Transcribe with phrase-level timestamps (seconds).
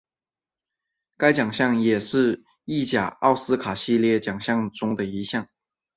[1.15, 5.47] 该奖项也是意甲奥斯卡系列奖项中的一项。